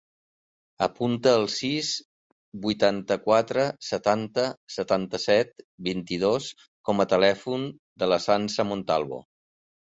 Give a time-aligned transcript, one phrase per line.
[0.85, 1.91] Apunta el sis,
[2.63, 4.47] vuitanta-quatre, setanta,
[4.79, 6.51] setanta-set, vint-i-dos
[6.91, 7.71] com a telèfon
[8.05, 9.25] de la Sança Montalvo.